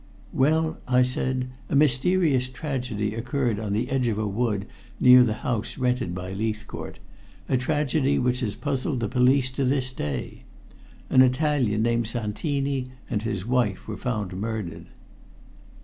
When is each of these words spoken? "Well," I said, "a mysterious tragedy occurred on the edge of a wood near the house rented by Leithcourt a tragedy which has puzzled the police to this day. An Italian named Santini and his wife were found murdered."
"Well," 0.33 0.79
I 0.87 1.03
said, 1.03 1.49
"a 1.69 1.75
mysterious 1.75 2.47
tragedy 2.49 3.13
occurred 3.13 3.59
on 3.59 3.73
the 3.73 3.91
edge 3.91 4.07
of 4.07 4.17
a 4.17 4.25
wood 4.27 4.65
near 4.99 5.21
the 5.21 5.33
house 5.45 5.77
rented 5.77 6.15
by 6.15 6.33
Leithcourt 6.33 6.97
a 7.47 7.55
tragedy 7.55 8.17
which 8.17 8.39
has 8.39 8.55
puzzled 8.55 8.99
the 9.01 9.07
police 9.07 9.51
to 9.51 9.63
this 9.63 9.93
day. 9.93 10.41
An 11.11 11.21
Italian 11.21 11.83
named 11.83 12.07
Santini 12.07 12.89
and 13.11 13.21
his 13.21 13.45
wife 13.45 13.87
were 13.87 13.95
found 13.95 14.33
murdered." 14.35 14.87